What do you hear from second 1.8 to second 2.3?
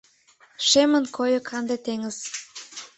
теҥыз